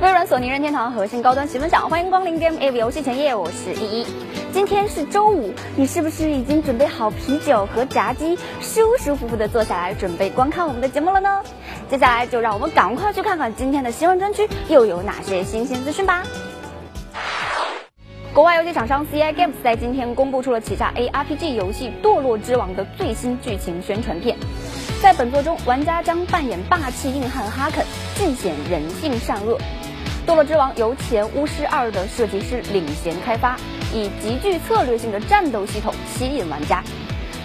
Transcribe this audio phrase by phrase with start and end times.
[0.00, 4.06] 微软、索尼、任天堂核心高端齐分享，欢迎光临 Game AV 游戏前夜，我是依依。
[4.52, 11.42] 今天是周五，你是不是已经准备好啤酒和炸鸡，舒舒服服的坐下来准备观看我们的节目了呢？
[11.88, 16.24] 接下来就让我们赶快去看看今天的新闻专区又有哪些新鲜资讯吧。
[18.34, 24.36] 国外游戏厂商 CI Games 在今天公布出了旗下 ARPG 游戏《堕落之王》的最新剧情宣传片。
[25.00, 29.56] 在本作中，玩家将扮演霸气硬汉哈肯，尽显人性善恶。
[30.28, 33.56] 《堕落之王》由前《巫师二》的设计师领衔开发，
[33.94, 36.82] 以极具策略性的战斗系统吸引玩家。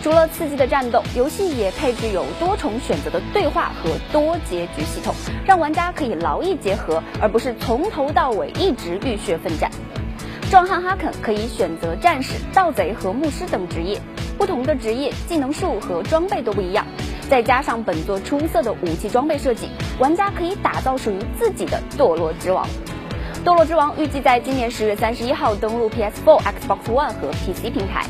[0.02, 5.13] 除了刺激的战斗，游戏也配置有多重选择的对话和多结局系统，
[5.45, 9.70] 让玩家可以劳逸结合，而不是从头到尾一直浴血奋战。
[10.49, 14.02] 壮汉哈肯可以选择战士、盗贼和牧师等职业，
[14.39, 16.85] 不同的职业技能树和装备都不一样。
[17.29, 22.67] 再加上本作出色的武器装备设计，玩家可以打造属于自己的堕落之王。
[23.43, 28.05] 堕落之王预计在今年十月三十一号登陆 PS4、Xbox One 和 PC 平台。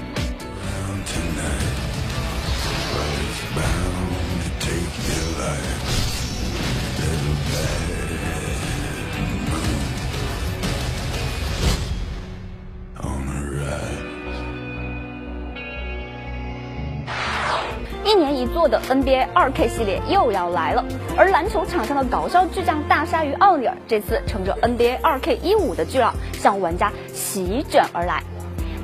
[18.64, 20.86] 一年一做的 NBA 2K 系列又要来了，
[21.18, 28.24] 而篮球场上的搞笑巨匠大鲨鱼奥尼尔这次乘着 NBA 2K15 的巨浪向玩家席卷而来。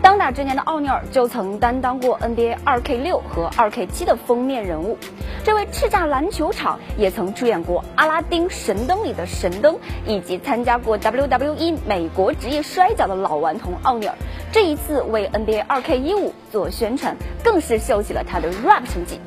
[0.02, 4.98] 当打之年的奥尼尔就曾担当过 NBA 2K6 和 2K7 的封面人物，
[5.44, 14.16] 这位叱咤篮球场也曾出演过《阿拉丁神灯》里的神灯，以及参加过 WWE 美国职业摔跤的老顽童奥尼尔。
[14.52, 19.20] 这一次为 NBA 2K15 做宣传，更是秀起了他的 rap 成绩。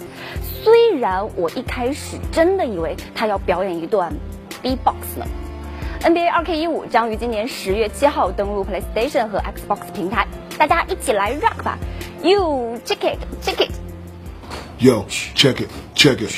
[0.63, 4.13] 虽然我一开始真的以为他要表演一段
[4.61, 5.25] B-box 呢。
[6.01, 10.27] NBA 2K15 将于今年十月七号登陆 PlayStation 和 Xbox 平台，
[10.57, 11.77] 大家一起来 rock 吧！
[12.21, 13.71] You check it, check it.
[14.79, 16.33] Yo, check it, check it.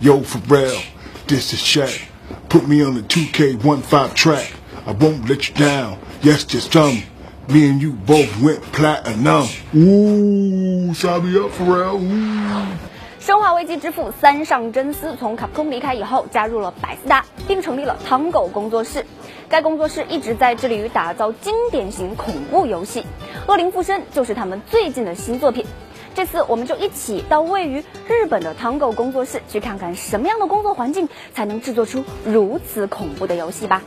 [0.00, 0.80] Yo, for real,
[1.26, 2.02] this is Shaq.
[2.48, 4.52] Put me on the 2K15 track.
[4.86, 5.98] I won't let you down.
[6.22, 7.02] Yes, just some.
[7.48, 9.48] Me and you both went platinum.
[9.74, 11.98] Ooh, sign me up for real.
[12.00, 12.66] Ooh.
[13.45, 19.05] 化危机之父三上真司从卡普空离开以后，加入了百思达，并成立了汤狗工作室。
[19.47, 23.01] 该工作室一直在致力于打造经典型恐怖游戏，
[23.47, 25.63] 《恶灵附身》就是他们最近的新作品。
[26.15, 33.83] 这次我们就一起到位于日本的汤狗工作室，去看看什么样的工作环境才能制作出如此恐怖的游戏吧。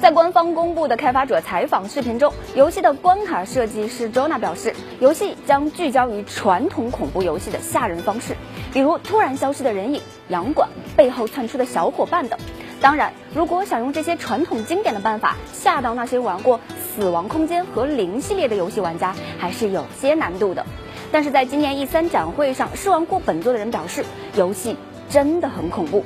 [0.00, 8.36] 在官方公布的开发者采访视频中，游戏的关卡设计师 Jona 表示，游戏将聚焦于传统恐怖游戏的吓人方式，
[8.72, 12.38] 比如突然消失的人影、洋馆、背后窜出的小伙伴等。
[12.80, 16.58] 当然，如果想用这些传统经典的办法吓到那些玩过
[16.94, 20.64] 《死亡空间》和《零》系列的游戏玩家，还是有些难度的。
[21.10, 24.04] 但是在今年 E3 展会上试玩过本作的人表示，
[24.36, 24.76] 游戏
[25.08, 26.04] 真的很恐怖，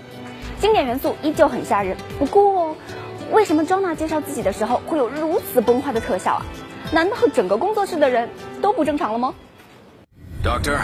[0.60, 1.96] 经典元素依旧很吓人。
[2.18, 2.76] 不过，
[3.32, 6.46] 为什么庄娜介绍自己的时候会有如此崩坏的特效啊？
[6.90, 8.30] 难道整个工作室的人
[8.62, 9.34] 都不正常了吗
[10.42, 10.78] ？Doctor。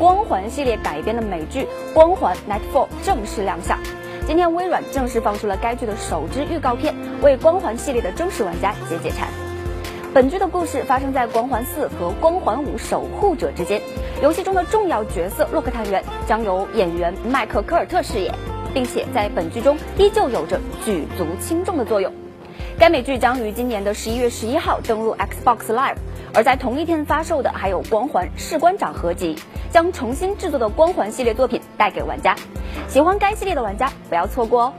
[0.00, 1.60] 光环系列改编的美剧
[1.92, 3.78] 《光环 Nightfall》正式亮相。
[4.26, 9.28] 今天，微软正式放出了该剧的首支预告片，为光环系列的忠实玩家解解馋。
[10.14, 13.82] 本剧的故事发生在光环四和光环五守护者之间，
[14.22, 18.34] 游戏中的重要角色洛克探员将由演员迈克科尔特饰演，
[18.72, 22.10] 并且在本剧中依旧有着举足轻重的作用。
[22.78, 25.96] 该美剧将于今年的十一月十一号登陆 Xbox Live，
[26.32, 29.36] 而在同一天发售的还有《光环士官长》合集，
[29.70, 32.36] 将重新制作的光环系列作品带给玩家。
[32.88, 34.72] 喜欢该系列的玩家不要错过哦！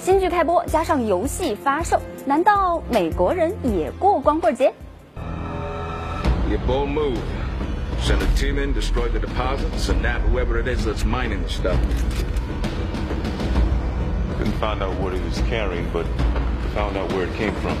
[0.00, 4.72] 新剧开播加上游戏发售，难道美国人也过光棍节
[6.48, 7.18] ？You bold move.
[8.02, 11.48] Send a team in, destroy the deposits, and nab whoever it is that's mining the
[11.48, 11.76] stuff.
[14.38, 16.04] Couldn't find out what he was carrying, but
[16.74, 17.76] found out where it came from.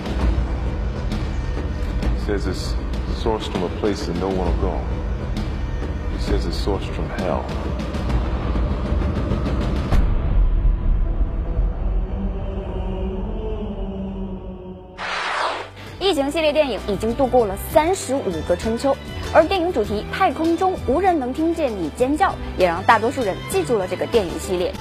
[2.14, 2.74] He says it's
[3.22, 4.72] sourced from a place that no one will go.
[6.12, 7.42] He says it's sourced from hell.
[15.98, 18.96] 异形系列电影已经度过了三十五个春秋，
[19.34, 24.72] 而电影主题“太空中无人能听见你尖叫”也让大多数人记住了这个电影系列。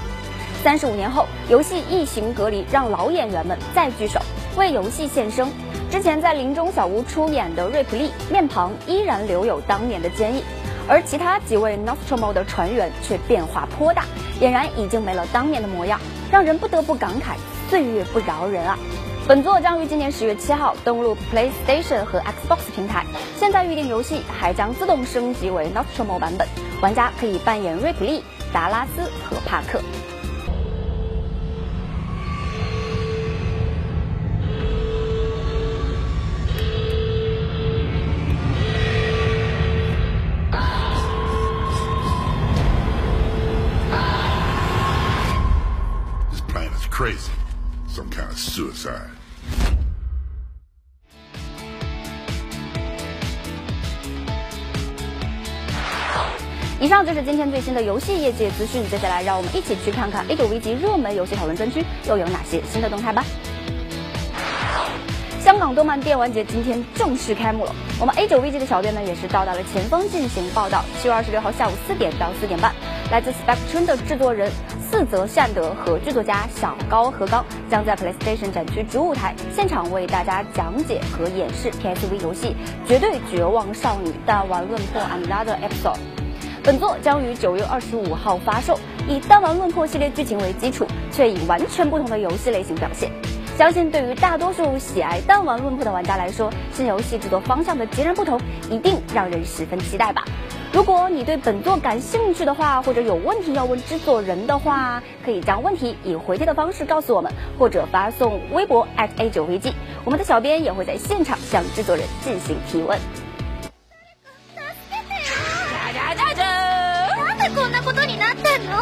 [0.63, 4.19] 三十五年后，游戏《异形隔离》让老演员们再聚首，
[4.55, 5.49] 为游戏献声。
[5.91, 10.43] 之前在林中小屋出演的瑞普利，面庞依然留有当年的坚毅，
[10.87, 14.03] 而其他几位 Nostromo 的船员却变化颇大，
[14.41, 15.99] 俨然已经没了当年的模样，
[16.31, 17.35] 让人不得不感慨
[17.69, 18.77] 岁月不饶人啊！
[19.27, 23.05] 本作将于今年十月七号登陆 PlayStation 和 Xbox 平台，
[23.37, 26.47] 现在预定游戏还将自动升级为 Nostromo 版本，
[26.81, 29.81] 玩家可以扮演瑞普利、达拉斯和帕克。
[46.95, 47.29] Crazy.
[47.89, 49.09] Some kind of suicide.
[56.79, 63.25] 以上就是今天最新的游戏业界资讯，接下来让我们一起去看看 A 九 V 级热门游戏讨论专区又有哪些新的动态吧。
[65.43, 70.85] 香港动漫电玩节今天正式开幕了，我们 A 九 V G 的小编呢也是到达了前方进行报道。
[71.01, 72.73] 七月二十六号下午四点到四点半，
[73.11, 74.49] 来自 Spectrum 的制作人
[74.97, 82.55] 四泽善德和剧作家小高和刚将在 PlayStation 展区主舞台现场为大家讲解和演示 PSV 游戏
[82.87, 85.95] 《绝对绝望少女弹丸论破 Another Episode》。
[86.63, 93.11] 本作将于九月二十五号发售，以弹丸论破系列剧情为基础，却以完全不同的游戏类型表现。
[93.57, 98.39] 相信对于大多数喜爱弹丸论破的玩家来说，新游戏制作方向的截然不同，
[98.71, 100.23] 一定让人十分期待吧。
[100.74, 109.72] 如果你对本作感兴趣的话，或者有问题要问制作人的话，可以将问题以回帖的方式告诉我们，或者发送微博 a 九 v g，
[110.04, 112.98] 我们的小编也会在现场向制作人进行提问。
[116.00, 118.72] なんでこんなことになってんの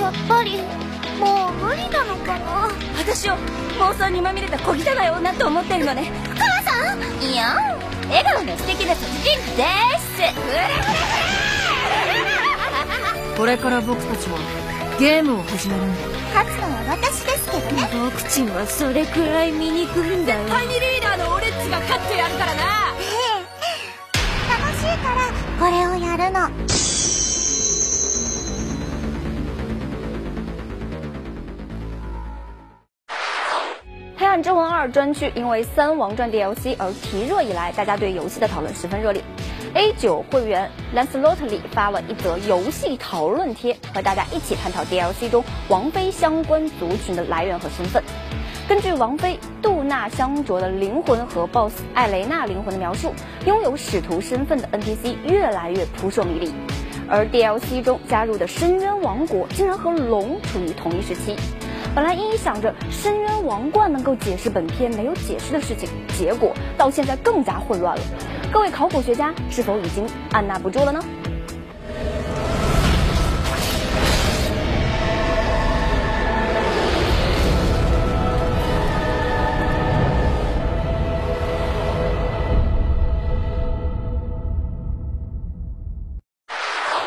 [0.00, 0.58] やっぱり
[1.18, 3.34] もう無理なのかな私を
[3.78, 7.56] 妄想にまみれた小汚い女と思ってるのね母さんいや
[8.08, 9.64] 笑顔の素敵な殺人鬼で
[9.98, 10.22] す
[13.41, 14.37] これから僕たちは
[14.99, 15.95] ゲームを始めるんだ。
[16.31, 17.89] 勝つのは私ですけどね。
[17.91, 20.47] 僕ちんはそれくらい醜いんだよ。
[20.47, 22.61] タイニリーダーのオレッチが勝ってやるからな。
[24.47, 26.39] 楽しいからこれをやるの
[34.19, 39.23] 《黑暗之魂二》专区因为《三王传》DLC 而提热以来，大家对游戏的讨论十分热烈。
[39.81, 48.03] A 九会员 Lancelot 里发了一则游戏讨论贴，和大家一起探讨 DLC 中王妃相关族群的来源和身份。
[48.67, 53.11] 根据王妃杜娜香卓的灵魂和 BOSS 艾雷娜灵魂的描述，
[53.47, 56.53] 拥有使徒身份的 NPC 越来越扑朔迷离，
[57.09, 61.35] 而 DLC 中加入的深渊王国竟然和龙处于同一时期。
[61.95, 65.89] 本来一一想着深渊王冠能够解释本片没有解释的事情，
[66.19, 68.03] 结果到现在更加混乱了。
[68.51, 71.01] 各位考古学家是否已经按捺不住了呢？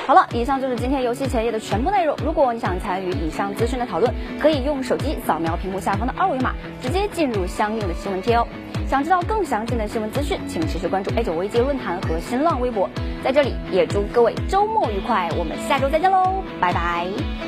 [0.06, 2.16] 好了，以上就是今天游戏前夜的全部内容。
[2.24, 8.46] 如果你想参与以上资讯的讨论，可以用手机扫描屏幕下方的二维码，直接进入相应的新闻贴哦。
[8.88, 12.88] 想知道更详细的新闻资讯，请持续关注 A 九危机论坛和新浪微博。
[13.22, 17.43] 在这里也祝各位周末愉快，我们下周再见喽，拜拜。